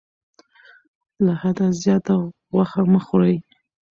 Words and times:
له 1.25 1.33
حده 1.41 1.67
زیاته 1.81 2.15
غوښه 2.53 2.81
مه 2.91 2.99
خورئ. 3.05 3.37